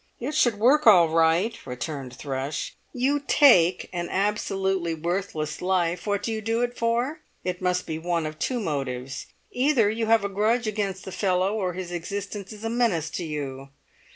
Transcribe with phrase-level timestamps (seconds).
[0.19, 2.73] "It should work all right," returned Thrush.
[2.91, 7.19] "You take an absolutely worthless life; what do you do it for?
[7.43, 11.53] It must be one of two motives: either you have a grudge against the fellow
[11.53, 13.69] or his existence is a menace to you.